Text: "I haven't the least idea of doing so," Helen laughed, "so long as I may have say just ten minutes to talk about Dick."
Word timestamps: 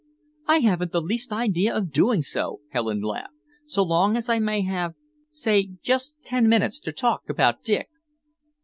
"I 0.47 0.61
haven't 0.61 0.93
the 0.93 0.99
least 1.01 1.31
idea 1.31 1.75
of 1.75 1.91
doing 1.91 2.23
so," 2.23 2.61
Helen 2.71 3.01
laughed, 3.01 3.35
"so 3.67 3.83
long 3.83 4.17
as 4.17 4.29
I 4.29 4.39
may 4.39 4.63
have 4.63 4.95
say 5.29 5.73
just 5.83 6.23
ten 6.23 6.49
minutes 6.49 6.79
to 6.79 6.91
talk 6.91 7.29
about 7.29 7.61
Dick." 7.61 7.87